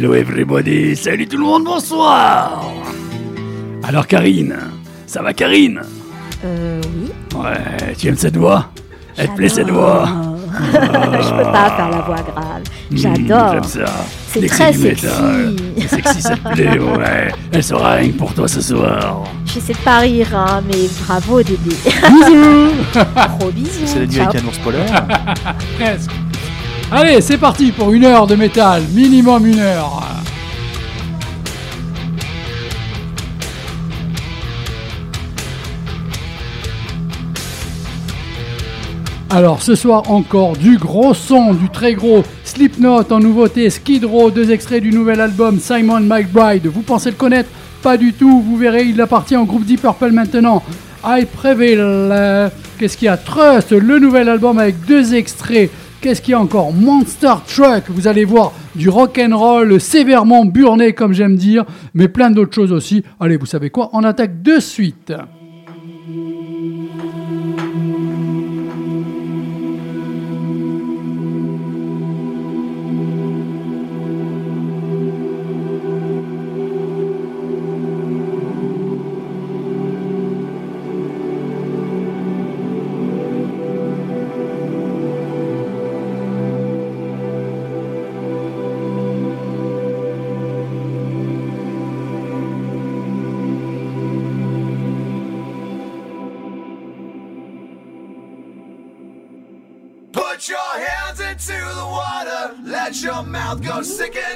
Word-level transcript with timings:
Hello 0.00 0.14
everybody, 0.14 0.96
salut 0.96 1.28
tout 1.28 1.36
le 1.36 1.44
monde, 1.44 1.64
bonsoir 1.64 2.64
Alors 3.82 4.06
Karine, 4.06 4.56
ça 5.06 5.20
va 5.20 5.34
Karine? 5.34 5.82
Euh, 6.42 6.80
oui. 6.82 7.38
Ouais, 7.38 7.92
tu 7.98 8.06
aimes 8.08 8.16
cette 8.16 8.38
voix? 8.38 8.70
Elle 9.18 9.28
te 9.28 9.36
plaît 9.36 9.50
cette 9.50 9.68
voix? 9.68 10.08
Je 10.72 11.30
peux 11.36 11.52
pas 11.52 11.70
faire 11.76 11.90
la 11.90 12.00
voix 12.00 12.16
grave. 12.16 12.62
J'adore. 12.90 13.48
Mmh, 13.48 13.52
J'aime 13.52 13.62
ça. 13.64 13.92
C'est 14.28 14.46
très 14.46 14.72
sexy. 14.72 15.06
c'est 15.76 15.88
sexy, 15.88 16.22
ça 16.22 16.34
te 16.34 16.48
plaît, 16.54 16.78
ouais. 16.78 17.28
Elle 17.52 17.62
sera 17.62 17.96
rien 17.96 18.08
que 18.08 18.16
pour 18.16 18.32
toi 18.32 18.48
ce 18.48 18.62
soir. 18.62 19.24
J'essaie 19.52 19.74
de 19.74 19.78
pas 19.80 19.98
rire, 19.98 20.34
hein, 20.34 20.62
mais 20.66 20.88
bravo 21.06 21.42
Dédé. 21.42 21.58
Bisous 21.68 22.72
Gros 23.38 23.50
bisous. 23.50 23.84
C'est 23.84 23.98
la 23.98 24.06
nuit 24.06 24.20
avec 24.20 24.42
un 24.42 24.46
ours 24.46 24.58
polaire. 24.60 25.06
Presque. 25.78 26.10
Allez, 26.92 27.20
c'est 27.20 27.38
parti 27.38 27.70
pour 27.70 27.92
une 27.92 28.04
heure 28.04 28.26
de 28.26 28.34
métal, 28.34 28.82
minimum 28.92 29.46
une 29.46 29.60
heure. 29.60 30.02
Alors 39.30 39.62
ce 39.62 39.76
soir 39.76 40.10
encore 40.10 40.56
du 40.56 40.78
gros 40.78 41.14
son, 41.14 41.54
du 41.54 41.68
très 41.68 41.94
gros 41.94 42.24
Slipknot 42.42 43.04
en 43.12 43.20
nouveauté, 43.20 43.70
Skid 43.70 44.04
Row, 44.04 44.32
deux 44.32 44.50
extraits 44.50 44.82
du 44.82 44.90
nouvel 44.90 45.20
album 45.20 45.60
Simon 45.60 46.00
McBride. 46.00 46.66
Vous 46.66 46.82
pensez 46.82 47.10
le 47.10 47.16
connaître? 47.16 47.48
Pas 47.84 47.96
du 47.96 48.12
tout, 48.12 48.42
vous 48.42 48.56
verrez, 48.56 48.82
il 48.82 49.00
appartient 49.00 49.36
au 49.36 49.44
groupe 49.44 49.64
Deep 49.64 49.82
Purple 49.82 50.10
maintenant. 50.10 50.60
I 51.04 51.24
Prevail, 51.24 52.50
qu'est-ce 52.80 52.96
qu'il 52.96 53.06
y 53.06 53.08
a? 53.08 53.16
Trust, 53.16 53.70
le 53.70 54.00
nouvel 54.00 54.28
album 54.28 54.58
avec 54.58 54.84
deux 54.86 55.14
extraits. 55.14 55.70
Qu'est-ce 56.00 56.22
qu'il 56.22 56.32
y 56.32 56.34
a 56.34 56.40
encore 56.40 56.72
Monster 56.72 57.34
Truck, 57.46 57.84
vous 57.88 58.08
allez 58.08 58.24
voir 58.24 58.52
du 58.74 58.88
rock 58.88 59.20
and 59.22 59.36
roll 59.36 59.78
sévèrement 59.78 60.46
burné 60.46 60.94
comme 60.94 61.12
j'aime 61.12 61.36
dire, 61.36 61.66
mais 61.92 62.08
plein 62.08 62.30
d'autres 62.30 62.54
choses 62.54 62.72
aussi. 62.72 63.04
Allez, 63.20 63.36
vous 63.36 63.44
savez 63.44 63.68
quoi 63.68 63.90
On 63.92 64.02
attaque 64.02 64.40
de 64.40 64.60
suite. 64.60 65.12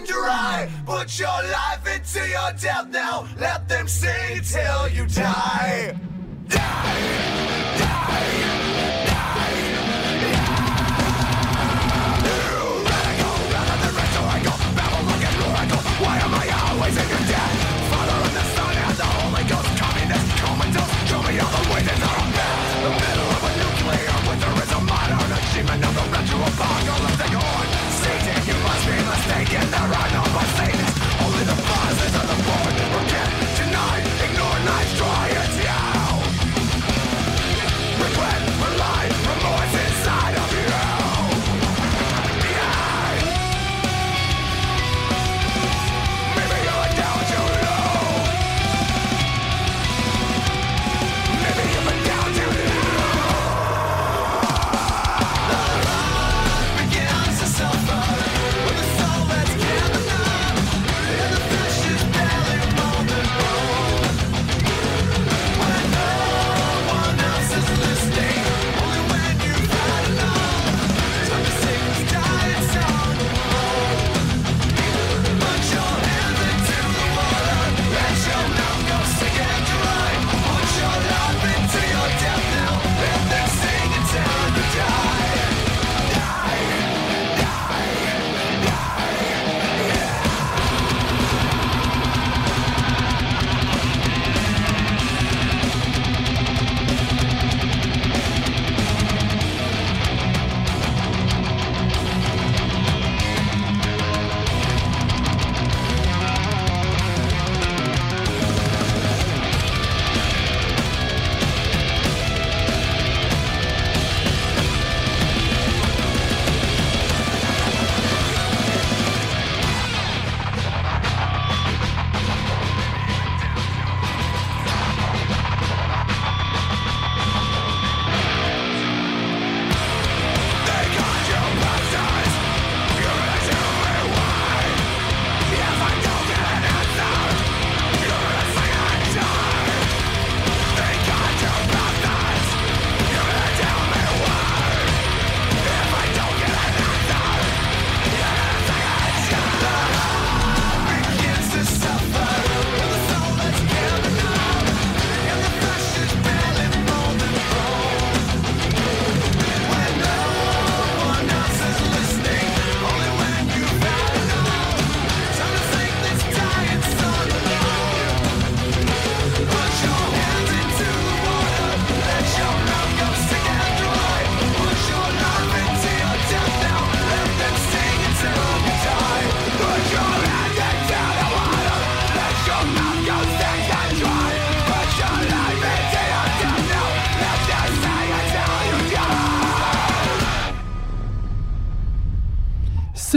dry. 0.04 0.68
Put 0.86 1.18
your 1.18 1.28
life 1.28 1.86
into 1.86 2.28
your 2.28 2.52
death 2.52 2.88
now. 2.90 3.26
Let 3.38 3.68
them 3.68 3.88
sing 3.88 4.42
till 4.42 4.88
you 4.88 5.06
die. 5.06 5.96
Die! 6.48 6.58
Die! 7.78 8.14
Why 16.00 16.18
am 16.18 16.34
I 16.34 16.46
always 16.68 16.96
in 16.96 17.08
your 17.08 17.24
debt? 17.30 17.50
Father 17.90 18.18
and 18.26 18.34
the 18.34 18.44
Son 18.56 18.74
and 18.76 18.96
the 18.96 19.04
Holy 19.04 19.44
Ghost 19.48 19.70
Communist, 19.78 20.26
comatose, 20.42 21.08
show 21.08 21.22
me 21.22 21.38
all 21.38 21.50
the 21.50 21.72
way 21.72 21.82
to 21.82 22.13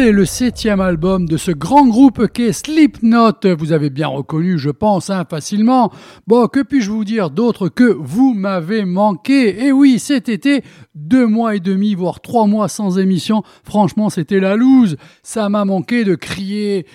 C'est 0.08 0.14
le 0.14 0.24
septième 0.24 0.80
album 0.80 1.28
de 1.28 1.36
ce 1.36 1.52
grand 1.52 1.86
groupe 1.86 2.32
qu'est 2.32 2.54
Slipknot. 2.54 3.58
Vous 3.60 3.74
avez 3.74 3.90
bien 3.90 4.08
reconnu, 4.08 4.58
je 4.58 4.70
pense, 4.70 5.10
hein, 5.10 5.26
facilement. 5.30 5.92
Bon, 6.28 6.48
que 6.48 6.62
puis-je 6.62 6.90
vous 6.90 7.04
dire 7.04 7.30
d'autre 7.30 7.68
que 7.68 7.84
vous 7.84 8.34
m'avez 8.34 8.86
manqué? 8.86 9.66
Et 9.66 9.74
oui, 9.74 10.00
cet 10.00 10.30
été, 10.30 10.64
deux 10.96 11.28
mois 11.28 11.56
et 11.56 11.60
demi, 11.60 11.94
voire 11.94 12.22
trois 12.22 12.48
mois 12.48 12.70
sans 12.70 13.00
émission, 13.00 13.44
franchement, 13.66 14.10
c'était 14.10 14.40
la 14.40 14.56
loose. 14.56 14.96
Ça 15.24 15.50
m'a 15.50 15.66
manqué 15.66 16.06
de 16.06 16.16
crier, 16.16 16.86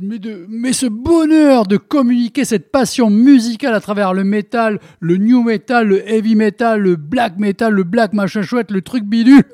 mais, 0.00 0.18
de, 0.18 0.44
mais 0.48 0.72
ce 0.72 0.86
bonheur 0.86 1.66
de 1.66 1.78
communiquer 1.78 2.44
cette 2.44 2.70
passion 2.70 3.08
musicale 3.08 3.74
à 3.74 3.80
travers 3.80 4.12
le 4.12 4.24
métal, 4.24 4.80
le 5.00 5.16
new 5.16 5.42
metal, 5.42 5.86
le 5.86 6.06
heavy 6.06 6.34
metal, 6.34 6.80
le 6.80 6.96
black 6.96 7.38
metal, 7.38 7.72
le 7.72 7.84
black 7.84 8.12
machin 8.12 8.42
chouette, 8.42 8.70
le 8.70 8.82
truc 8.82 9.04
bidule, 9.04 9.44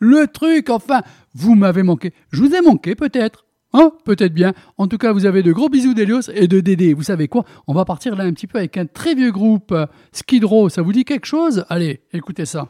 le 0.00 0.26
truc, 0.26 0.70
enfin, 0.70 1.02
vous 1.34 1.54
m'avez 1.54 1.84
manqué. 1.84 2.12
Je 2.32 2.42
vous 2.42 2.54
ai 2.54 2.60
manqué 2.60 2.96
peut-être. 2.96 3.46
Hein 3.72 3.92
Peut-être 4.04 4.34
bien. 4.34 4.52
En 4.78 4.88
tout 4.88 4.98
cas, 4.98 5.12
vous 5.12 5.26
avez 5.26 5.44
de 5.44 5.52
gros 5.52 5.68
bisous 5.68 5.94
d'Elios 5.94 6.28
et 6.34 6.48
de 6.48 6.58
Dédé. 6.58 6.92
Vous 6.92 7.04
savez 7.04 7.28
quoi? 7.28 7.44
On 7.68 7.74
va 7.74 7.84
partir 7.84 8.16
là 8.16 8.24
un 8.24 8.32
petit 8.32 8.48
peu 8.48 8.58
avec 8.58 8.76
un 8.76 8.86
très 8.86 9.14
vieux 9.14 9.30
groupe, 9.30 9.72
Skid 10.10 10.44
Row. 10.44 10.68
Ça 10.68 10.82
vous 10.82 10.92
dit 10.92 11.04
quelque 11.04 11.26
chose? 11.26 11.64
Allez, 11.68 12.00
écoutez 12.12 12.46
ça. 12.46 12.66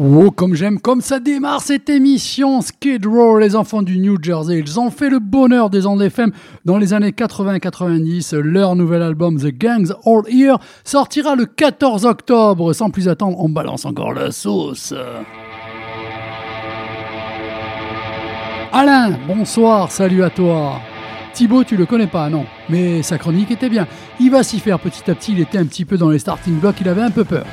Oh, 0.00 0.30
comme 0.30 0.54
j'aime, 0.54 0.78
comme 0.78 1.00
ça 1.00 1.18
démarre 1.18 1.60
cette 1.60 1.88
émission 1.88 2.60
Skid 2.60 3.04
Row, 3.04 3.36
les 3.38 3.56
enfants 3.56 3.82
du 3.82 3.98
New 3.98 4.16
Jersey. 4.22 4.60
Ils 4.60 4.78
ont 4.78 4.92
fait 4.92 5.10
le 5.10 5.18
bonheur 5.18 5.70
des 5.70 5.86
ondes 5.86 6.00
FM 6.00 6.30
dans 6.64 6.78
les 6.78 6.94
années 6.94 7.10
80-90. 7.10 8.36
Leur 8.36 8.76
nouvel 8.76 9.02
album 9.02 9.38
The 9.40 9.48
Gangs 9.48 9.92
All 10.06 10.22
Here 10.28 10.58
sortira 10.84 11.34
le 11.34 11.46
14 11.46 12.06
octobre. 12.06 12.72
Sans 12.74 12.90
plus 12.90 13.08
attendre, 13.08 13.40
on 13.40 13.48
balance 13.48 13.86
encore 13.86 14.12
la 14.12 14.30
sauce. 14.30 14.94
Alain, 18.72 19.18
bonsoir, 19.26 19.90
salut 19.90 20.22
à 20.22 20.30
toi. 20.30 20.80
Thibaut, 21.32 21.64
tu 21.64 21.76
le 21.76 21.86
connais 21.86 22.06
pas, 22.06 22.30
non, 22.30 22.44
mais 22.68 23.02
sa 23.02 23.18
chronique 23.18 23.50
était 23.50 23.68
bien. 23.68 23.88
Il 24.20 24.30
va 24.30 24.44
s'y 24.44 24.60
faire 24.60 24.78
petit 24.78 25.10
à 25.10 25.16
petit, 25.16 25.32
il 25.32 25.40
était 25.40 25.58
un 25.58 25.66
petit 25.66 25.84
peu 25.84 25.96
dans 25.96 26.10
les 26.10 26.20
starting 26.20 26.60
blocks, 26.60 26.80
il 26.80 26.88
avait 26.88 27.02
un 27.02 27.10
peu 27.10 27.24
peur. 27.24 27.44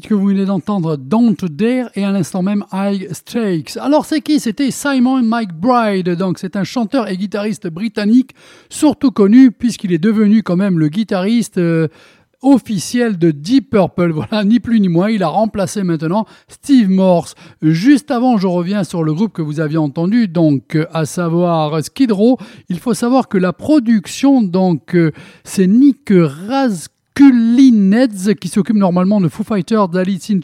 Que 0.00 0.14
vous 0.14 0.26
venez 0.26 0.46
d'entendre, 0.46 0.96
Don't 0.96 1.36
Dare 1.50 1.90
et 1.94 2.04
à 2.04 2.10
l'instant 2.10 2.42
même 2.42 2.64
High 2.72 3.12
Stakes. 3.12 3.76
Alors 3.76 4.06
c'est 4.06 4.20
qui? 4.20 4.40
C'était 4.40 4.70
Simon 4.70 5.22
McBride, 5.22 6.10
donc 6.16 6.38
c'est 6.38 6.56
un 6.56 6.64
chanteur 6.64 7.08
et 7.08 7.16
guitariste 7.16 7.68
britannique, 7.68 8.34
surtout 8.70 9.10
connu 9.10 9.50
puisqu'il 9.50 9.92
est 9.92 9.98
devenu 9.98 10.42
quand 10.42 10.56
même 10.56 10.78
le 10.78 10.88
guitariste 10.88 11.58
euh, 11.58 11.88
officiel 12.42 13.18
de 13.18 13.30
Deep 13.30 13.70
Purple. 13.70 14.12
Voilà, 14.20 14.44
ni 14.44 14.58
plus 14.58 14.80
ni 14.80 14.88
moins, 14.88 15.10
il 15.10 15.22
a 15.22 15.28
remplacé 15.28 15.82
maintenant 15.82 16.26
Steve 16.48 16.88
Morse. 16.88 17.34
Juste 17.62 18.10
avant, 18.10 18.38
je 18.38 18.46
reviens 18.46 18.84
sur 18.84 19.02
le 19.02 19.12
groupe 19.12 19.32
que 19.32 19.42
vous 19.42 19.60
aviez 19.60 19.78
entendu, 19.78 20.28
donc 20.28 20.76
euh, 20.76 20.86
à 20.92 21.04
savoir 21.04 21.82
Skid 21.84 22.12
Row. 22.12 22.38
Il 22.68 22.78
faut 22.78 22.94
savoir 22.94 23.28
que 23.28 23.38
la 23.38 23.52
production, 23.52 24.42
donc, 24.42 24.94
euh, 24.94 25.12
c'est 25.44 25.66
Nick 25.66 26.10
Raz 26.10 26.88
Neds 27.18 28.34
qui 28.40 28.48
s'occupe 28.48 28.76
normalement 28.76 29.20
de 29.20 29.28
Foo 29.28 29.44
Fighters, 29.44 29.88
d'Alice 29.88 30.30
in 30.30 30.40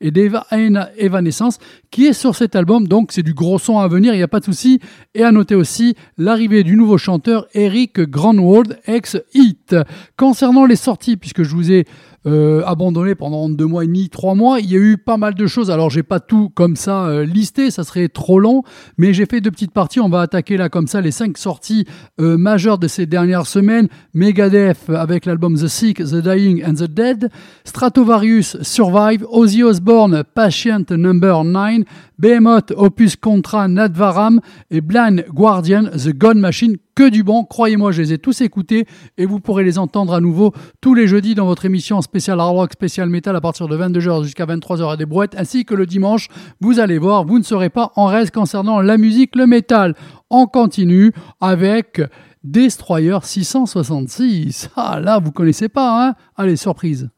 et 0.00 0.10
d'Evanescence, 0.10 1.58
qui 1.90 2.06
est 2.06 2.12
sur 2.12 2.34
cet 2.34 2.56
album. 2.56 2.86
Donc 2.86 3.12
c'est 3.12 3.22
du 3.22 3.34
gros 3.34 3.58
son 3.58 3.78
à 3.78 3.88
venir, 3.88 4.14
il 4.14 4.18
n'y 4.18 4.22
a 4.22 4.28
pas 4.28 4.40
de 4.40 4.44
souci. 4.44 4.80
Et 5.14 5.22
à 5.22 5.32
noter 5.32 5.54
aussi 5.54 5.94
l'arrivée 6.18 6.62
du 6.62 6.76
nouveau 6.76 6.98
chanteur 6.98 7.46
Eric 7.54 8.00
Grandwald, 8.00 8.78
ex-Hit. 8.86 9.76
Concernant 10.16 10.66
les 10.66 10.76
sorties, 10.76 11.16
puisque 11.16 11.42
je 11.42 11.54
vous 11.54 11.72
ai 11.72 11.86
euh, 12.26 12.62
abandonné 12.66 13.14
pendant 13.14 13.48
deux 13.48 13.64
mois 13.64 13.84
et 13.84 13.86
demi, 13.86 14.10
trois 14.10 14.34
mois. 14.34 14.60
Il 14.60 14.70
y 14.70 14.76
a 14.76 14.78
eu 14.78 14.98
pas 14.98 15.16
mal 15.16 15.34
de 15.34 15.46
choses. 15.46 15.70
Alors 15.70 15.88
j'ai 15.88 16.02
pas 16.02 16.20
tout 16.20 16.50
comme 16.50 16.76
ça 16.76 17.06
euh, 17.06 17.24
listé, 17.24 17.70
ça 17.70 17.82
serait 17.82 18.08
trop 18.08 18.38
long, 18.38 18.62
mais 18.98 19.14
j'ai 19.14 19.24
fait 19.24 19.40
deux 19.40 19.50
petites 19.50 19.72
parties. 19.72 20.00
On 20.00 20.10
va 20.10 20.20
attaquer 20.20 20.58
là 20.58 20.68
comme 20.68 20.86
ça 20.86 21.00
les 21.00 21.12
cinq 21.12 21.38
sorties 21.38 21.86
euh, 22.20 22.36
majeures 22.36 22.78
de 22.78 22.88
ces 22.88 23.06
dernières 23.06 23.46
semaines. 23.46 23.88
Megadeth 24.12 24.90
avec 24.90 25.24
l'album 25.24 25.56
The 25.56 25.68
Sick, 25.68 25.98
The 25.98 26.16
Dying 26.16 26.62
and 26.62 26.74
the 26.74 26.90
Dead, 26.90 27.30
Stratovarius 27.64 28.62
Survive, 28.62 29.24
Ozzy 29.30 29.62
Osbourne 29.62 30.22
Patient 30.34 30.90
Number 30.90 31.42
9, 31.44 31.84
Behemoth 32.18 32.72
Opus 32.76 33.16
Contra 33.16 33.66
Nadvaram 33.66 34.40
et 34.70 34.82
Blind 34.82 35.24
Guardian 35.32 35.84
The 35.84 36.10
Gun 36.10 36.34
Machine 36.34 36.76
que 36.94 37.08
du 37.08 37.22
bon. 37.22 37.44
Croyez-moi, 37.44 37.92
je 37.92 38.02
les 38.02 38.12
ai 38.12 38.18
tous 38.18 38.40
écoutés 38.40 38.86
et 39.18 39.26
vous 39.26 39.40
pourrez 39.40 39.64
les 39.64 39.78
entendre 39.78 40.14
à 40.14 40.20
nouveau 40.20 40.52
tous 40.80 40.94
les 40.94 41.06
jeudis 41.06 41.34
dans 41.34 41.46
votre 41.46 41.64
émission 41.64 42.00
spéciale 42.02 42.40
hard 42.40 42.56
rock, 42.56 42.72
spéciale 42.72 43.08
metal 43.08 43.36
à 43.36 43.40
partir 43.40 43.68
de 43.68 43.76
22h 43.76 44.24
jusqu'à 44.24 44.46
23h 44.46 44.92
à 44.92 44.96
des 44.96 45.06
brouettes, 45.06 45.34
ainsi 45.36 45.64
que 45.64 45.74
le 45.74 45.86
dimanche. 45.86 46.28
Vous 46.60 46.80
allez 46.80 46.98
voir, 46.98 47.24
vous 47.24 47.38
ne 47.38 47.44
serez 47.44 47.70
pas 47.70 47.92
en 47.96 48.06
reste 48.06 48.32
concernant 48.32 48.80
la 48.80 48.96
musique, 48.96 49.36
le 49.36 49.46
métal. 49.46 49.94
On 50.30 50.46
continue 50.46 51.12
avec 51.40 52.00
Destroyer 52.42 53.18
666. 53.22 54.70
Ah 54.76 55.00
là, 55.00 55.18
vous 55.18 55.32
connaissez 55.32 55.68
pas, 55.68 56.08
hein? 56.08 56.14
Allez, 56.36 56.56
surprise. 56.56 57.10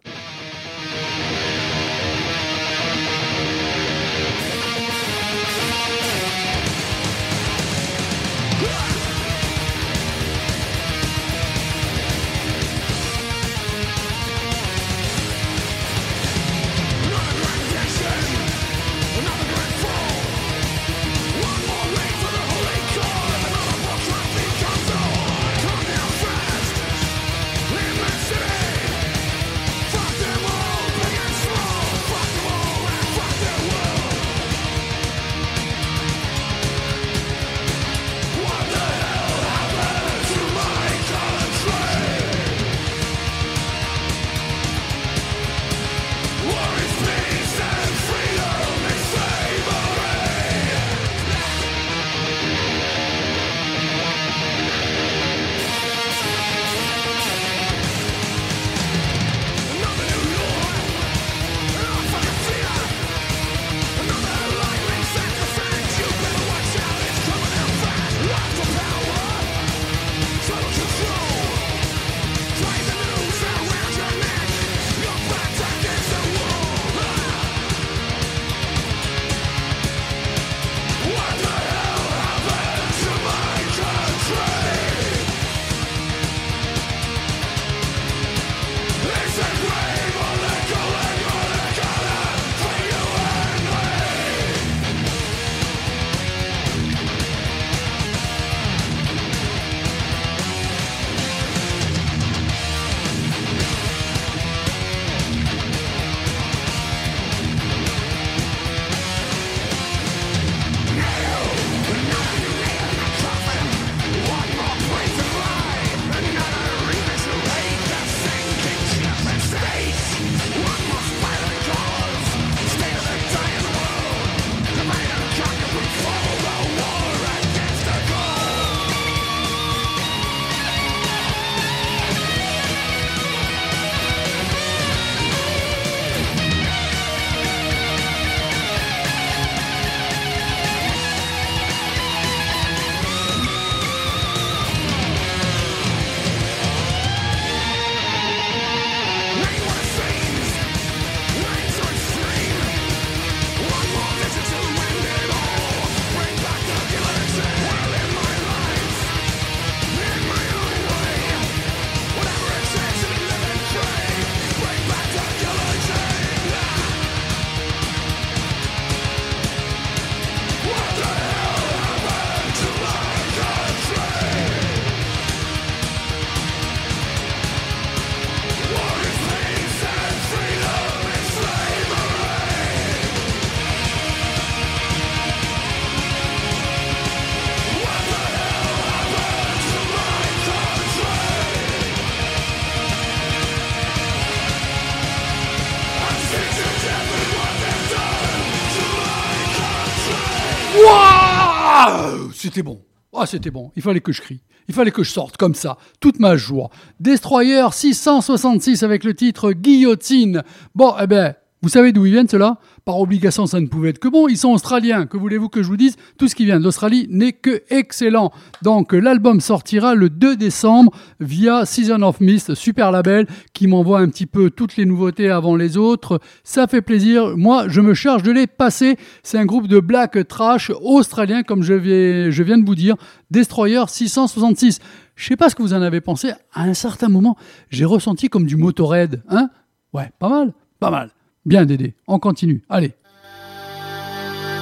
c'était 202.52 202.62
bon. 202.62 202.82
Ah, 203.14 203.24
c'était 203.24 203.50
bon. 203.50 203.72
Il 203.76 203.82
fallait 203.82 204.00
que 204.00 204.12
je 204.12 204.20
crie. 204.20 204.42
Il 204.68 204.74
fallait 204.74 204.90
que 204.90 205.02
je 205.02 205.10
sorte 205.10 205.38
comme 205.38 205.54
ça, 205.54 205.78
toute 206.00 206.20
ma 206.20 206.36
joie. 206.36 206.68
Destroyer 207.00 207.66
666 207.72 208.82
avec 208.82 209.04
le 209.04 209.14
titre 209.14 209.52
Guillotine. 209.52 210.42
Bon, 210.74 210.94
eh 211.00 211.06
ben, 211.06 211.34
vous 211.62 211.68
savez 211.68 211.92
d'où 211.92 212.04
ils 212.06 212.12
viennent 212.12 212.28
ceux-là? 212.28 212.58
Par 212.84 212.98
obligation, 212.98 213.46
ça 213.46 213.60
ne 213.60 213.68
pouvait 213.68 213.90
être 213.90 214.00
que 214.00 214.08
bon. 214.08 214.26
Ils 214.26 214.36
sont 214.36 214.50
australiens. 214.50 215.06
Que 215.06 215.16
voulez-vous 215.16 215.48
que 215.48 215.62
je 215.62 215.68
vous 215.68 215.76
dise? 215.76 215.96
Tout 216.18 216.26
ce 216.26 216.34
qui 216.34 216.44
vient 216.44 216.58
d'Australie 216.58 217.06
n'est 217.08 217.32
que 217.32 217.62
excellent. 217.70 218.32
Donc 218.62 218.92
l'album 218.92 219.40
sortira 219.40 219.94
le 219.94 220.10
2 220.10 220.34
décembre 220.34 220.92
via 221.20 221.64
Season 221.64 222.02
of 222.02 222.20
Mist, 222.20 222.54
super 222.54 222.90
label, 222.90 223.28
qui 223.52 223.68
m'envoie 223.68 224.00
un 224.00 224.08
petit 224.08 224.26
peu 224.26 224.50
toutes 224.50 224.76
les 224.76 224.86
nouveautés 224.86 225.30
avant 225.30 225.54
les 225.54 225.76
autres. 225.76 226.20
Ça 226.42 226.66
fait 226.66 226.82
plaisir. 226.82 227.36
Moi, 227.36 227.68
je 227.68 227.80
me 227.80 227.94
charge 227.94 228.24
de 228.24 228.32
les 228.32 228.48
passer. 228.48 228.96
C'est 229.22 229.38
un 229.38 229.46
groupe 229.46 229.68
de 229.68 229.78
black 229.78 230.26
trash 230.26 230.72
australien, 230.82 231.44
comme 231.44 231.62
je, 231.62 231.74
viens 231.74 232.58
de 232.58 232.66
vous 232.66 232.74
dire. 232.74 232.96
Destroyer 233.30 233.84
666. 233.86 234.80
Je 235.14 235.28
sais 235.28 235.36
pas 235.36 235.48
ce 235.48 235.54
que 235.54 235.62
vous 235.62 235.74
en 235.74 235.82
avez 235.82 236.00
pensé. 236.00 236.32
À 236.52 236.64
un 236.64 236.74
certain 236.74 237.08
moment, 237.08 237.36
j'ai 237.70 237.84
ressenti 237.84 238.28
comme 238.28 238.46
du 238.46 238.56
Motorhead. 238.56 239.22
Hein? 239.28 239.48
Ouais, 239.92 240.10
pas 240.18 240.28
mal. 240.28 240.52
Pas 240.80 240.90
mal. 240.90 241.10
Bien 241.44 241.64
Dédé, 241.64 241.94
on 242.06 242.18
continue, 242.18 242.62
allez. 242.70 242.92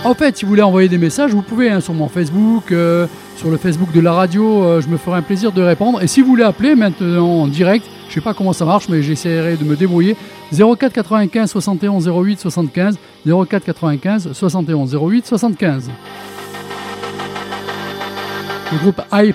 En 0.03 0.15
fait, 0.15 0.39
si 0.39 0.47
vous 0.47 0.49
voulez 0.51 0.63
envoyer 0.63 0.89
des 0.89 0.97
messages, 0.97 1.33
vous 1.33 1.43
pouvez 1.43 1.69
hein, 1.69 1.81
sur 1.81 1.93
mon 1.93 2.09
Facebook, 2.09 2.73
euh, 2.73 3.07
sur 3.37 3.51
le 3.51 3.59
Facebook 3.59 3.93
de 3.93 4.01
la 4.01 4.15
radio, 4.15 4.63
euh, 4.63 4.81
je 4.81 4.89
me 4.89 4.97
ferai 4.97 5.19
un 5.19 5.23
plaisir 5.23 5.53
de 5.53 5.61
répondre. 5.61 6.03
Et 6.03 6.07
si 6.07 6.23
vous 6.23 6.29
voulez 6.29 6.43
appeler 6.43 6.75
maintenant 6.75 7.43
en 7.43 7.47
direct, 7.47 7.85
je 8.07 8.13
ne 8.13 8.15
sais 8.15 8.21
pas 8.23 8.33
comment 8.33 8.55
ça 8.55 8.65
marche, 8.65 8.89
mais 8.89 9.03
j'essaierai 9.03 9.57
de 9.57 9.65
me 9.65 9.77
débrouiller. 9.77 10.17
04 10.53 10.93
95 10.93 11.51
71 11.51 12.09
08 12.09 12.41
75, 12.41 12.99
04 13.27 13.65
95 13.65 14.33
71 14.33 14.95
08 14.97 15.27
75. 15.27 15.91
Le 18.73 18.79
groupe 18.79 19.03
I 19.13 19.33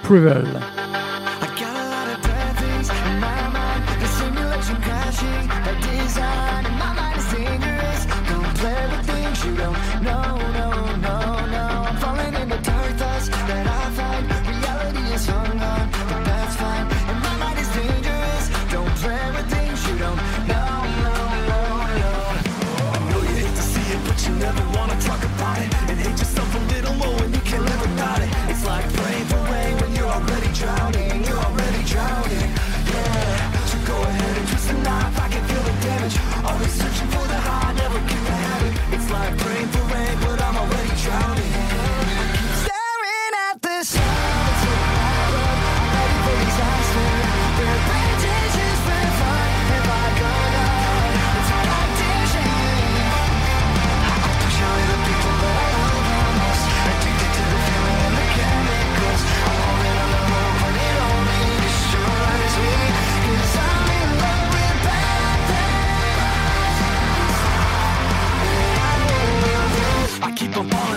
keep 70.45 70.57
on 70.57 70.69
falling. 70.69 70.94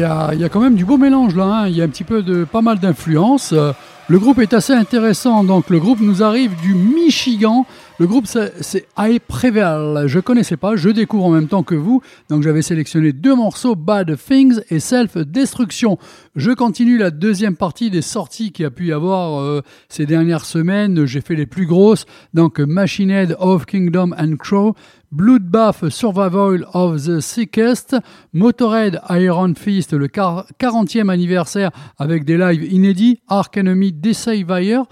Y 0.00 0.44
a 0.44 0.48
quand 0.48 0.60
même 0.60 0.74
du 0.74 0.84
beau 0.84 0.98
mélange 0.98 1.34
là, 1.36 1.44
hein. 1.44 1.68
il 1.68 1.76
y 1.76 1.80
a 1.80 1.84
un 1.84 1.88
petit 1.88 2.04
peu 2.04 2.22
de 2.22 2.44
pas 2.44 2.62
mal 2.62 2.78
d'influences. 2.78 3.52
Euh, 3.52 3.72
Le 4.08 4.18
groupe 4.18 4.40
est 4.40 4.54
assez 4.54 4.72
intéressant, 4.72 5.44
donc 5.44 5.70
le 5.70 5.78
groupe 5.78 6.00
nous 6.00 6.24
arrive 6.24 6.60
du 6.60 6.74
Michigan. 6.74 7.64
Le 8.00 8.08
groupe 8.08 8.26
c'est 8.26 8.86
I 8.98 9.20
Prevail. 9.20 10.08
Je 10.08 10.18
connaissais 10.18 10.56
pas, 10.56 10.74
je 10.74 10.88
découvre 10.88 11.26
en 11.26 11.30
même 11.30 11.46
temps 11.46 11.62
que 11.62 11.76
vous, 11.76 12.02
donc 12.28 12.42
j'avais 12.42 12.62
sélectionné 12.62 13.12
deux 13.12 13.36
morceaux, 13.36 13.76
Bad 13.76 14.16
Things 14.16 14.62
et 14.70 14.80
Self 14.80 15.16
Destruction. 15.16 15.96
Je 16.34 16.50
continue 16.50 16.98
la 16.98 17.12
deuxième 17.12 17.54
partie 17.54 17.88
des 17.88 18.02
sorties 18.02 18.50
qu'il 18.50 18.64
y 18.64 18.66
a 18.66 18.72
pu 18.72 18.86
y 18.86 18.92
avoir 18.92 19.38
euh, 19.38 19.62
ces 19.88 20.06
dernières 20.06 20.44
semaines. 20.44 21.06
J'ai 21.06 21.20
fait 21.20 21.36
les 21.36 21.46
plus 21.46 21.66
grosses, 21.66 22.04
donc 22.34 22.58
Machine 22.58 23.10
Head 23.12 23.36
of 23.38 23.64
Kingdom 23.64 24.10
and 24.18 24.36
Crow. 24.40 24.74
Bloodbath 25.12 25.88
Survival 25.88 26.64
of 26.72 27.02
the 27.04 27.18
Sickest, 27.20 27.96
Motorhead 28.32 29.00
Iron 29.10 29.54
Fist, 29.56 29.92
le 29.92 30.06
quar- 30.06 30.46
40e 30.60 31.08
anniversaire 31.08 31.70
avec 31.98 32.24
des 32.24 32.38
lives 32.38 32.72
inédits, 32.72 33.20
Ark 33.26 33.56
Enemy 33.56 33.92
Deceiver 33.92 34.82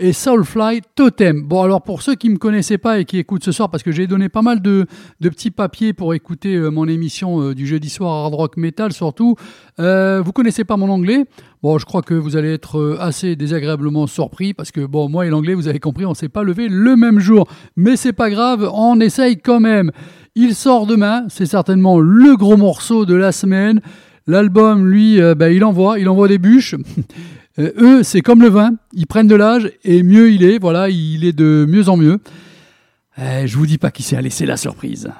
et 0.00 0.12
Soulfly 0.12 0.80
Totem. 0.96 1.42
Bon, 1.42 1.62
alors 1.62 1.82
pour 1.82 2.02
ceux 2.02 2.16
qui 2.16 2.28
ne 2.28 2.34
me 2.34 2.38
connaissaient 2.38 2.78
pas 2.78 2.98
et 2.98 3.04
qui 3.04 3.18
écoutent 3.18 3.44
ce 3.44 3.52
soir, 3.52 3.70
parce 3.70 3.84
que 3.84 3.92
j'ai 3.92 4.08
donné 4.08 4.28
pas 4.28 4.42
mal 4.42 4.60
de, 4.60 4.86
de 5.20 5.28
petits 5.28 5.52
papiers 5.52 5.92
pour 5.92 6.12
écouter 6.12 6.56
euh, 6.56 6.70
mon 6.70 6.88
émission 6.88 7.40
euh, 7.40 7.54
du 7.54 7.66
jeudi 7.66 7.88
soir 7.88 8.24
Hard 8.24 8.34
Rock 8.34 8.56
Metal 8.56 8.92
surtout, 8.92 9.36
euh, 9.78 10.20
vous 10.24 10.32
connaissez 10.32 10.64
pas 10.64 10.76
mon 10.76 10.88
anglais 10.90 11.24
Bon, 11.62 11.76
je 11.78 11.84
crois 11.84 12.02
que 12.02 12.14
vous 12.14 12.36
allez 12.36 12.52
être 12.52 12.78
euh, 12.78 12.96
assez 13.00 13.34
désagréablement 13.34 14.06
surpris 14.06 14.54
parce 14.54 14.70
que, 14.70 14.86
bon, 14.86 15.08
moi 15.08 15.26
et 15.26 15.30
l'anglais, 15.30 15.54
vous 15.54 15.66
avez 15.66 15.80
compris, 15.80 16.06
on 16.06 16.14
s'est 16.14 16.28
pas 16.28 16.44
levé 16.44 16.68
le 16.68 16.94
même 16.94 17.18
jour. 17.18 17.48
Mais 17.76 17.96
c'est 17.96 18.12
pas 18.12 18.30
grave, 18.30 18.70
on 18.72 19.00
essaye 19.00 19.38
quand 19.38 19.58
même. 19.58 19.90
Il 20.36 20.54
sort 20.54 20.86
demain, 20.86 21.24
c'est 21.28 21.46
certainement 21.46 21.98
le 21.98 22.36
gros 22.36 22.56
morceau 22.56 23.04
de 23.04 23.14
la 23.14 23.32
semaine. 23.32 23.80
L'album, 24.28 24.86
lui, 24.86 25.20
euh, 25.20 25.34
ben, 25.34 25.52
il 25.52 25.64
envoie, 25.64 25.98
il 25.98 26.08
envoie 26.08 26.28
des 26.28 26.38
bûches. 26.38 26.76
Euh, 27.58 27.72
eux, 27.80 28.02
c'est 28.04 28.20
comme 28.20 28.40
le 28.40 28.48
vin, 28.48 28.74
ils 28.92 29.08
prennent 29.08 29.26
de 29.26 29.34
l'âge 29.34 29.72
et 29.82 30.04
mieux 30.04 30.30
il 30.30 30.44
est, 30.44 30.60
voilà, 30.60 30.90
il 30.90 31.24
est 31.24 31.32
de 31.32 31.66
mieux 31.68 31.88
en 31.88 31.96
mieux. 31.96 32.20
Euh, 33.18 33.48
je 33.48 33.56
vous 33.56 33.66
dis 33.66 33.78
pas 33.78 33.90
qui 33.90 34.04
c'est, 34.04 34.14
allez, 34.14 34.30
c'est 34.30 34.46
la 34.46 34.56
surprise. 34.56 35.10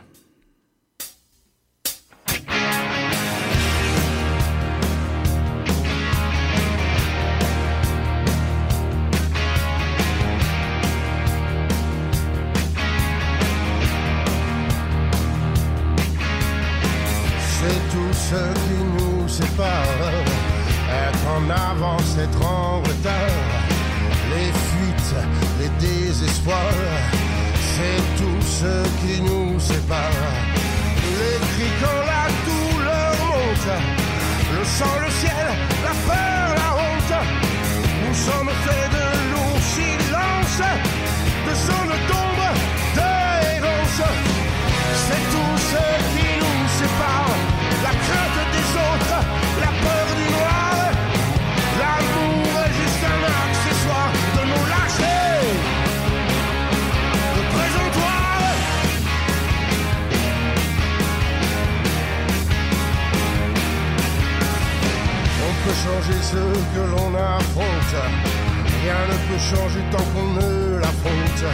Rien 68.83 68.95
ne 69.07 69.16
peut 69.29 69.39
changer 69.39 69.81
tant 69.91 70.05
qu'on 70.14 70.33
ne 70.33 70.79
l'affronte. 70.79 71.45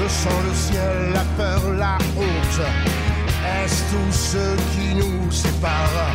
Le 0.00 0.08
sang, 0.08 0.40
le 0.46 0.54
ciel, 0.54 1.12
la 1.12 1.24
peur, 1.36 1.72
la 1.74 1.98
honte. 2.16 2.60
Est-ce 3.64 3.82
tout 3.90 4.12
ce 4.12 4.56
qui 4.72 4.94
nous 4.94 5.30
sépare? 5.30 6.06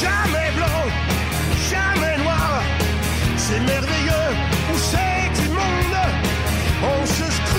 Jamais 0.00 0.50
blanc, 0.56 0.82
jamais 1.70 2.16
noir. 2.22 2.62
C'est 3.36 3.60
merveilleux 3.60 4.30
ou 4.72 4.78
c'est 4.78 5.42
immonde. 5.46 5.98
On 6.82 7.06
se 7.06 7.49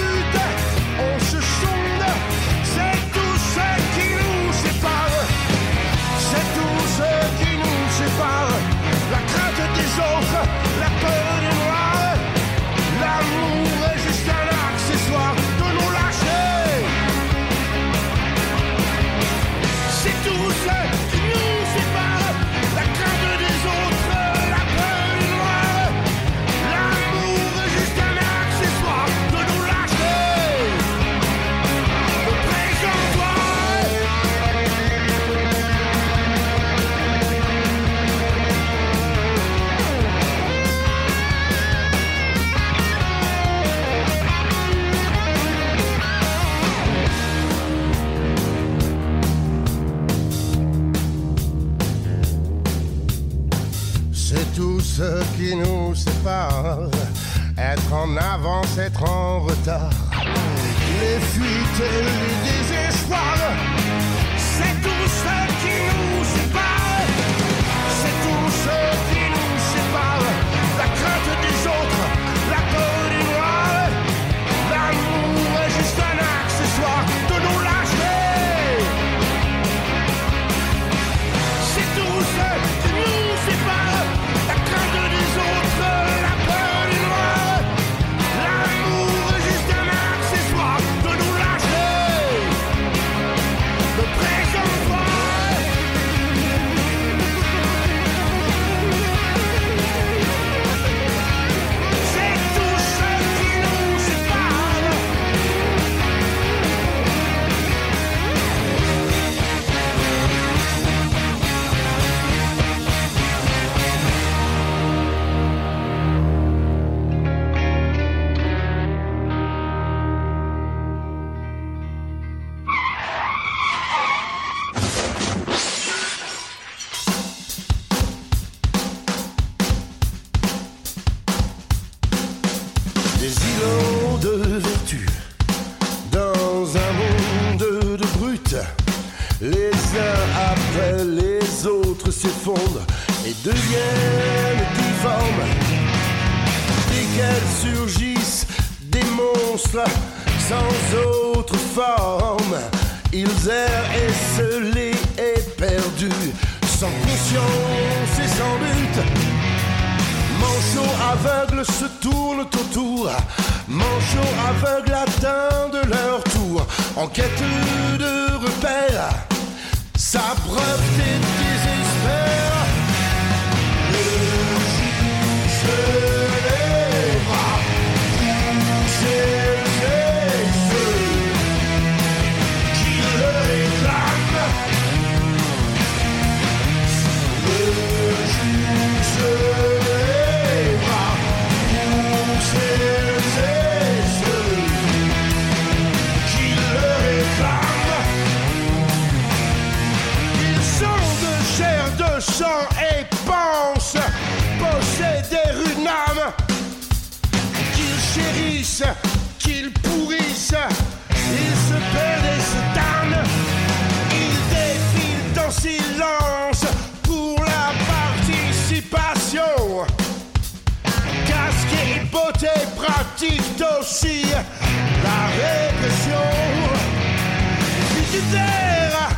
Jupiter 228.12 229.10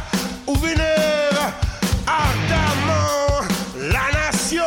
ou 0.45 0.55
vénère 0.55 1.51
ardemment 2.05 3.43
la 3.75 4.29
nation. 4.29 4.61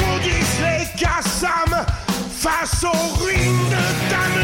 Maudissent 0.00 0.60
les 0.60 0.98
Kassam 0.98 1.86
face 2.32 2.82
aux 2.82 3.22
ruines 3.22 3.68
de 3.70 4.10
ta 4.10 4.39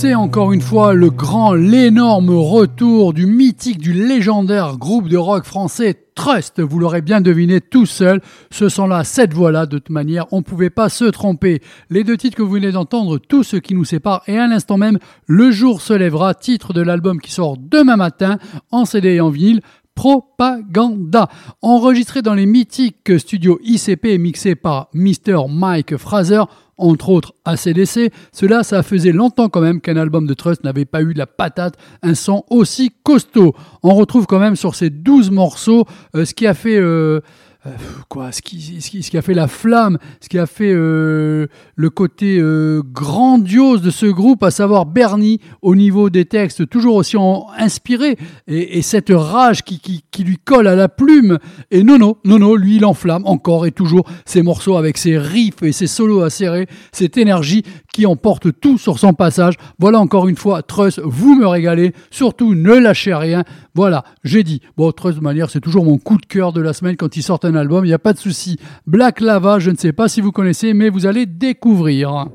C'est 0.00 0.14
encore 0.14 0.54
une 0.54 0.62
fois 0.62 0.94
le 0.94 1.10
grand, 1.10 1.52
l'énorme 1.52 2.30
retour 2.30 3.12
du 3.12 3.26
mythique, 3.26 3.76
du 3.76 3.92
légendaire 3.92 4.78
groupe 4.78 5.10
de 5.10 5.18
rock 5.18 5.44
français 5.44 6.06
Trust. 6.14 6.62
Vous 6.62 6.78
l'aurez 6.78 7.02
bien 7.02 7.20
deviné 7.20 7.60
tout 7.60 7.84
seul, 7.84 8.22
ce 8.50 8.70
sont 8.70 8.86
là 8.86 9.04
cette 9.04 9.34
voix-là. 9.34 9.66
De 9.66 9.76
toute 9.76 9.90
manière, 9.90 10.24
on 10.32 10.38
ne 10.38 10.42
pouvait 10.42 10.70
pas 10.70 10.88
se 10.88 11.04
tromper. 11.04 11.60
Les 11.90 12.02
deux 12.02 12.16
titres 12.16 12.34
que 12.34 12.42
vous 12.42 12.52
venez 12.52 12.72
d'entendre, 12.72 13.18
tout 13.18 13.42
ce 13.42 13.58
qui 13.58 13.74
nous 13.74 13.84
sépare, 13.84 14.22
et 14.26 14.38
à 14.38 14.46
l'instant 14.46 14.78
même, 14.78 14.98
Le 15.26 15.50
jour 15.50 15.82
se 15.82 15.92
lèvera, 15.92 16.32
titre 16.32 16.72
de 16.72 16.80
l'album 16.80 17.20
qui 17.20 17.30
sort 17.30 17.58
demain 17.58 17.96
matin 17.96 18.38
en 18.70 18.86
CD 18.86 19.16
et 19.16 19.20
en 19.20 19.28
vinyle. 19.28 19.60
Propaganda, 19.94 21.28
enregistré 21.60 22.22
dans 22.22 22.32
les 22.32 22.46
mythiques 22.46 23.18
studios 23.18 23.58
ICP 23.62 24.06
et 24.06 24.18
mixé 24.18 24.54
par 24.54 24.88
Mr. 24.94 25.44
Mike 25.50 25.98
Fraser, 25.98 26.44
entre 26.80 27.10
autres 27.10 27.34
ACDC. 27.44 28.12
Cela, 28.32 28.62
ça 28.62 28.82
faisait 28.82 29.12
longtemps 29.12 29.48
quand 29.48 29.60
même 29.60 29.80
qu'un 29.80 29.96
album 29.96 30.26
de 30.26 30.34
Trust 30.34 30.64
n'avait 30.64 30.84
pas 30.84 31.02
eu 31.02 31.14
de 31.14 31.18
la 31.18 31.26
patate, 31.26 31.74
un 32.02 32.14
son 32.14 32.44
aussi 32.50 32.90
costaud. 33.04 33.54
On 33.82 33.94
retrouve 33.94 34.26
quand 34.26 34.40
même 34.40 34.56
sur 34.56 34.74
ces 34.74 34.90
12 34.90 35.30
morceaux 35.30 35.86
euh, 36.16 36.24
ce 36.24 36.34
qui 36.34 36.46
a 36.46 36.54
fait... 36.54 36.76
euh, 36.76 37.20
euh, 37.66 37.70
quoi, 38.08 38.32
ce 38.32 38.40
qui, 38.42 38.80
ce, 38.80 38.90
qui, 38.90 39.02
ce 39.02 39.10
qui 39.10 39.18
a 39.18 39.22
fait 39.22 39.34
la 39.34 39.48
flamme, 39.48 39.98
ce 40.20 40.28
qui 40.28 40.38
a 40.38 40.46
fait 40.46 40.72
euh, 40.72 41.46
le 41.76 41.90
côté 41.90 42.38
euh, 42.38 42.82
grandiose 42.82 43.82
de 43.82 43.90
ce 43.90 44.06
groupe, 44.06 44.42
à 44.42 44.50
savoir 44.50 44.86
Bernie 44.86 45.40
au 45.60 45.74
niveau 45.74 46.08
des 46.08 46.24
textes, 46.24 46.68
toujours 46.70 46.94
aussi 46.94 47.16
en- 47.18 47.46
inspiré, 47.58 48.16
et, 48.46 48.78
et 48.78 48.82
cette 48.82 49.10
rage 49.14 49.62
qui, 49.62 49.78
qui, 49.78 50.02
qui 50.10 50.24
lui 50.24 50.38
colle 50.38 50.66
à 50.68 50.74
la 50.74 50.88
plume. 50.88 51.38
Et 51.70 51.82
Nono, 51.82 52.18
Nono, 52.24 52.56
lui, 52.56 52.76
il 52.76 52.84
enflamme 52.84 53.26
encore 53.26 53.66
et 53.66 53.72
toujours 53.72 54.08
ces 54.24 54.42
morceaux 54.42 54.76
avec 54.76 54.96
ses 54.96 55.18
riffs 55.18 55.62
et 55.62 55.72
ses 55.72 55.86
solos 55.86 56.22
acérés, 56.22 56.66
cette 56.92 57.18
énergie 57.18 57.62
emporte 58.06 58.60
tout 58.60 58.78
sur 58.78 58.98
son 58.98 59.12
passage. 59.12 59.54
Voilà 59.78 60.00
encore 60.00 60.28
une 60.28 60.36
fois, 60.36 60.62
Trust, 60.62 61.00
vous 61.04 61.34
me 61.34 61.46
régalez. 61.46 61.92
Surtout, 62.10 62.54
ne 62.54 62.74
lâchez 62.74 63.14
rien. 63.14 63.44
Voilà, 63.74 64.04
j'ai 64.24 64.42
dit. 64.42 64.60
Bon, 64.76 64.90
Trust, 64.92 65.18
de 65.18 65.22
manière, 65.22 65.50
c'est 65.50 65.60
toujours 65.60 65.84
mon 65.84 65.98
coup 65.98 66.16
de 66.16 66.26
cœur 66.26 66.52
de 66.52 66.60
la 66.60 66.72
semaine 66.72 66.96
quand 66.96 67.16
ils 67.16 67.22
sortent 67.22 67.44
un 67.44 67.54
album. 67.54 67.84
Il 67.84 67.88
n'y 67.88 67.94
a 67.94 67.98
pas 67.98 68.12
de 68.12 68.18
souci. 68.18 68.58
Black 68.86 69.20
Lava, 69.20 69.58
je 69.58 69.70
ne 69.70 69.76
sais 69.76 69.92
pas 69.92 70.08
si 70.08 70.20
vous 70.20 70.32
connaissez, 70.32 70.74
mais 70.74 70.88
vous 70.88 71.06
allez 71.06 71.26
découvrir. 71.26 72.26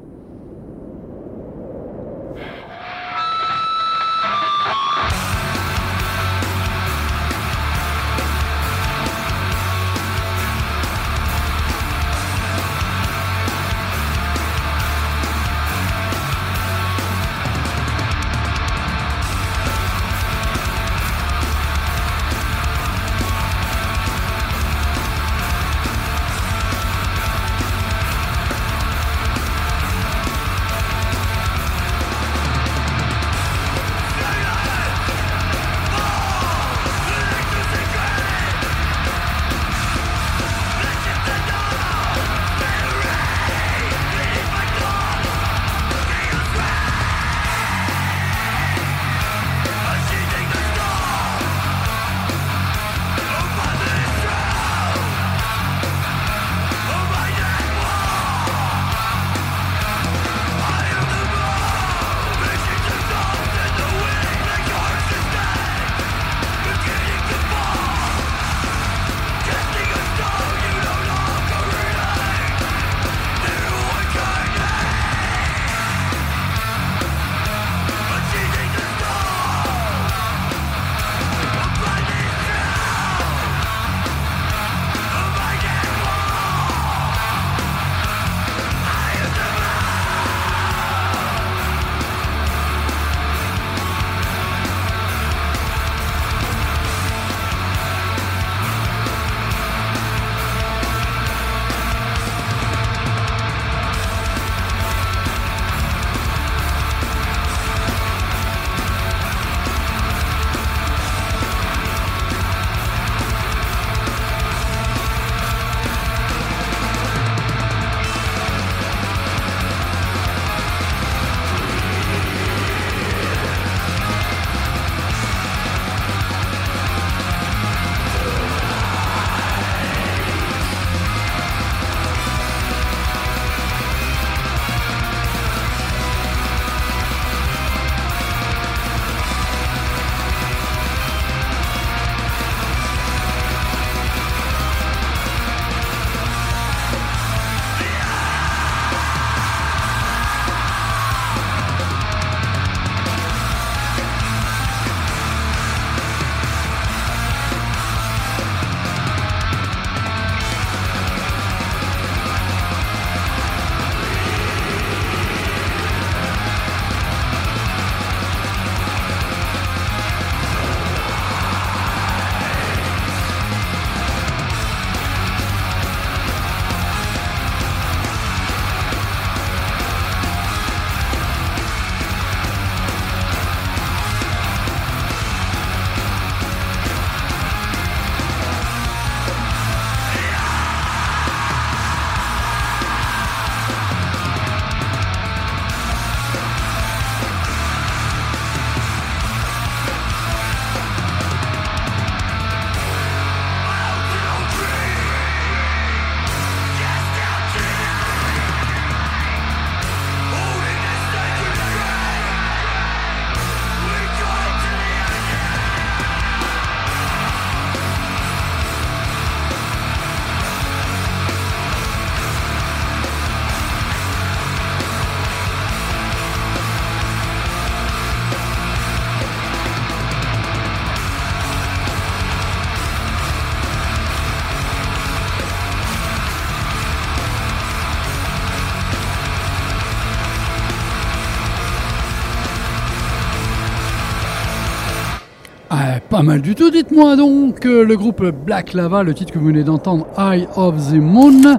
Mal 246.26 246.42
du 246.42 246.56
tout, 246.56 246.72
dites-moi 246.72 247.16
donc. 247.16 247.66
euh, 247.66 247.84
Le 247.86 247.96
groupe 247.96 248.24
Black 248.46 248.74
Lava, 248.74 249.04
le 249.04 249.14
titre 249.14 249.32
que 249.32 249.40
vous 249.40 249.46
venez 249.48 249.64
d'entendre, 249.64 250.08
Eye 250.18 250.48
of 250.56 250.92
the 250.92 250.96
Moon, 250.96 251.58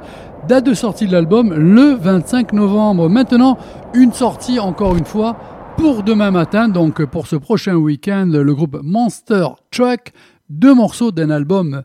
date 0.48 0.64
de 0.66 0.74
sortie 0.74 1.06
de 1.06 1.12
l'album 1.12 1.54
le 1.54 1.94
25 1.94 2.52
novembre. 2.52 3.08
Maintenant, 3.08 3.58
une 3.94 4.12
sortie 4.12 4.58
encore 4.58 4.96
une 4.96 5.04
fois 5.04 5.36
pour 5.76 6.02
demain 6.02 6.30
matin, 6.30 6.68
donc 6.68 7.04
pour 7.04 7.26
ce 7.26 7.36
prochain 7.36 7.74
week-end, 7.74 8.28
le 8.32 8.54
groupe 8.54 8.78
Monster 8.82 9.46
Truck, 9.70 10.12
deux 10.50 10.74
morceaux 10.74 11.12
d'un 11.12 11.30
album 11.30 11.82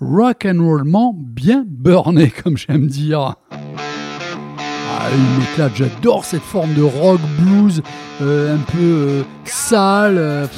rock 0.00 0.46
and 0.50 0.62
rollement 0.64 1.14
bien 1.16 1.64
burné, 1.66 2.30
comme 2.44 2.56
j'aime 2.56 2.86
dire. 2.86 3.34
Ah, 3.52 5.08
il 5.12 5.38
m'éclate, 5.40 5.72
j'adore 5.76 6.24
cette 6.24 6.42
forme 6.42 6.72
de 6.74 6.82
rock 6.82 7.20
blues, 7.38 7.82
euh, 8.22 8.54
un 8.56 8.58
peu 8.72 8.78
euh, 8.80 9.22
sale, 9.44 10.48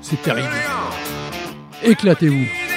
c'est 0.00 0.20
terrible. 0.22 0.48
Éclatez-vous. 1.82 2.71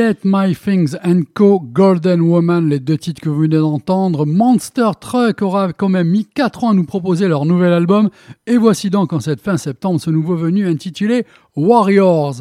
Get 0.00 0.20
My 0.24 0.56
Things 0.56 0.96
and 1.04 1.24
Co, 1.34 1.60
Golden 1.60 2.22
Woman, 2.22 2.70
les 2.70 2.80
deux 2.80 2.96
titres 2.96 3.20
que 3.20 3.28
vous 3.28 3.40
venez 3.42 3.58
d'entendre. 3.58 4.24
Monster 4.24 4.92
Truck 4.98 5.42
aura 5.42 5.74
quand 5.74 5.90
même 5.90 6.08
mis 6.08 6.24
4 6.24 6.64
ans 6.64 6.70
à 6.70 6.72
nous 6.72 6.86
proposer 6.86 7.28
leur 7.28 7.44
nouvel 7.44 7.74
album. 7.74 8.08
Et 8.46 8.56
voici 8.56 8.88
donc 8.88 9.12
en 9.12 9.20
cette 9.20 9.42
fin 9.42 9.58
septembre 9.58 10.00
ce 10.00 10.10
nouveau 10.10 10.36
venu 10.36 10.66
intitulé 10.66 11.26
Warriors. 11.54 12.36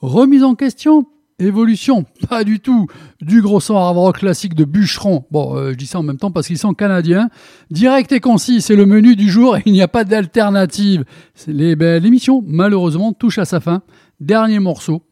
Remise 0.00 0.42
en 0.42 0.56
question 0.56 1.06
Évolution, 1.38 2.04
pas 2.28 2.42
du 2.42 2.58
tout. 2.58 2.88
Du 3.20 3.42
gros 3.42 3.60
son 3.60 3.76
hard 3.76 3.96
rock 3.96 4.18
classique 4.18 4.54
de 4.54 4.64
bûcheron. 4.64 5.24
Bon, 5.30 5.56
euh, 5.56 5.70
je 5.70 5.76
dis 5.76 5.86
ça 5.86 6.00
en 6.00 6.02
même 6.02 6.18
temps 6.18 6.32
parce 6.32 6.48
qu'ils 6.48 6.58
sont 6.58 6.74
canadiens. 6.74 7.28
Direct 7.70 8.10
et 8.10 8.18
concis, 8.18 8.60
c'est 8.60 8.74
le 8.74 8.86
menu 8.86 9.14
du 9.14 9.30
jour 9.30 9.56
et 9.56 9.62
il 9.66 9.72
n'y 9.72 9.82
a 9.82 9.88
pas 9.88 10.02
d'alternative. 10.02 11.04
Ben, 11.46 12.02
L'émission, 12.02 12.42
malheureusement, 12.44 13.12
touche 13.12 13.38
à 13.38 13.44
sa 13.44 13.60
fin. 13.60 13.82
Dernier 14.18 14.58
morceau. 14.58 15.04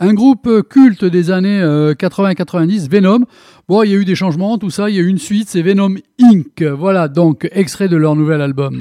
Un 0.00 0.14
groupe 0.14 0.46
euh, 0.46 0.62
culte 0.62 1.04
des 1.04 1.32
années 1.32 1.60
euh, 1.60 1.92
80-90, 1.92 2.88
Venom. 2.88 3.24
Bon, 3.68 3.82
il 3.82 3.90
y 3.90 3.94
a 3.94 3.96
eu 3.96 4.04
des 4.04 4.14
changements, 4.14 4.56
tout 4.56 4.70
ça. 4.70 4.88
Il 4.90 4.94
y 4.94 4.98
a 5.00 5.02
eu 5.02 5.08
une 5.08 5.18
suite, 5.18 5.48
c'est 5.48 5.60
Venom 5.60 5.96
Inc. 6.20 6.62
Voilà, 6.62 7.08
donc, 7.08 7.48
extrait 7.50 7.88
de 7.88 7.96
leur 7.96 8.14
nouvel 8.14 8.40
album. 8.40 8.78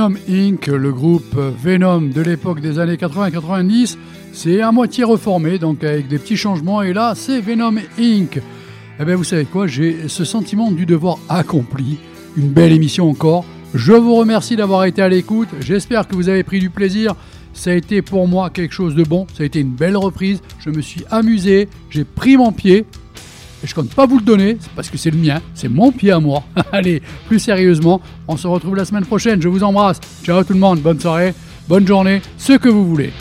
Venom 0.00 0.16
Inc., 0.30 0.66
le 0.68 0.92
groupe 0.92 1.36
Venom 1.62 2.00
de 2.00 2.22
l'époque 2.22 2.62
des 2.62 2.78
années 2.78 2.94
80-90, 2.94 3.98
c'est 4.32 4.62
à 4.62 4.72
moitié 4.72 5.04
reformé, 5.04 5.58
donc 5.58 5.84
avec 5.84 6.08
des 6.08 6.18
petits 6.18 6.38
changements, 6.38 6.80
et 6.80 6.94
là 6.94 7.12
c'est 7.14 7.38
Venom 7.38 7.74
Inc. 7.98 8.40
Eh 8.98 9.04
bien 9.04 9.14
vous 9.14 9.24
savez 9.24 9.44
quoi, 9.44 9.66
j'ai 9.66 10.08
ce 10.08 10.24
sentiment 10.24 10.70
du 10.70 10.86
devoir 10.86 11.18
accompli, 11.28 11.98
une 12.38 12.48
belle 12.48 12.72
émission 12.72 13.10
encore. 13.10 13.44
Je 13.74 13.92
vous 13.92 14.14
remercie 14.14 14.56
d'avoir 14.56 14.86
été 14.86 15.02
à 15.02 15.08
l'écoute, 15.10 15.50
j'espère 15.60 16.08
que 16.08 16.14
vous 16.14 16.30
avez 16.30 16.44
pris 16.44 16.60
du 16.60 16.70
plaisir. 16.70 17.14
Ça 17.52 17.72
a 17.72 17.74
été 17.74 18.00
pour 18.00 18.26
moi 18.26 18.48
quelque 18.48 18.72
chose 18.72 18.94
de 18.94 19.04
bon, 19.04 19.26
ça 19.34 19.42
a 19.42 19.46
été 19.46 19.60
une 19.60 19.74
belle 19.74 19.98
reprise, 19.98 20.40
je 20.60 20.70
me 20.70 20.80
suis 20.80 21.04
amusé, 21.10 21.68
j'ai 21.90 22.04
pris 22.04 22.38
mon 22.38 22.52
pied, 22.52 22.86
et 23.62 23.66
je 23.66 23.74
compte 23.74 23.90
pas 23.94 24.06
vous 24.06 24.18
le 24.18 24.24
donner, 24.24 24.56
c'est 24.60 24.72
parce 24.72 24.88
que 24.88 24.96
c'est 24.96 25.10
le 25.10 25.18
mien, 25.18 25.40
c'est 25.54 25.68
mon 25.68 25.92
pied 25.92 26.10
à 26.10 26.20
moi. 26.20 26.42
Allez, 26.72 27.02
plus 27.26 27.38
sérieusement, 27.38 28.00
on 28.28 28.36
se 28.36 28.46
retrouve 28.46 28.76
la 28.76 28.84
semaine 28.84 29.04
prochaine. 29.04 29.40
Je 29.42 29.48
vous 29.48 29.62
embrasse. 29.62 30.00
Ciao 30.24 30.42
tout 30.44 30.54
le 30.54 30.58
monde, 30.58 30.80
bonne 30.80 31.00
soirée, 31.00 31.34
bonne 31.68 31.86
journée, 31.86 32.22
ce 32.38 32.54
que 32.54 32.68
vous 32.68 32.86
voulez. 32.86 33.12